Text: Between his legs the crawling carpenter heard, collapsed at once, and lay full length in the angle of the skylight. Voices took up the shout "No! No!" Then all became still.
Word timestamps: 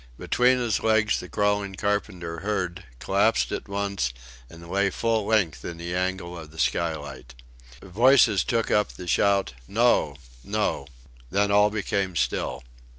Between 0.17 0.57
his 0.57 0.79
legs 0.81 1.19
the 1.19 1.29
crawling 1.29 1.75
carpenter 1.75 2.39
heard, 2.39 2.85
collapsed 2.97 3.51
at 3.51 3.67
once, 3.69 4.11
and 4.49 4.67
lay 4.67 4.89
full 4.89 5.27
length 5.27 5.63
in 5.63 5.77
the 5.77 5.93
angle 5.93 6.35
of 6.39 6.49
the 6.49 6.57
skylight. 6.57 7.35
Voices 7.83 8.43
took 8.43 8.71
up 8.71 8.93
the 8.93 9.05
shout 9.05 9.53
"No! 9.67 10.15
No!" 10.43 10.87
Then 11.29 11.51
all 11.51 11.69
became 11.69 12.15
still. 12.15 12.63